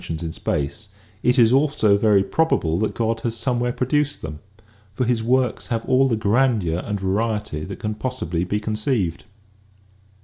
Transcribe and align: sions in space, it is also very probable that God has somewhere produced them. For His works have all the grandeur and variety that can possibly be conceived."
sions 0.03 0.23
in 0.23 0.31
space, 0.31 0.87
it 1.21 1.37
is 1.37 1.53
also 1.53 1.95
very 1.95 2.23
probable 2.23 2.79
that 2.79 2.95
God 2.95 3.19
has 3.19 3.37
somewhere 3.37 3.71
produced 3.71 4.23
them. 4.23 4.39
For 4.93 5.05
His 5.05 5.21
works 5.21 5.67
have 5.67 5.85
all 5.85 6.07
the 6.07 6.17
grandeur 6.17 6.81
and 6.83 6.99
variety 6.99 7.63
that 7.65 7.77
can 7.77 7.93
possibly 7.93 8.43
be 8.43 8.59
conceived." 8.59 9.25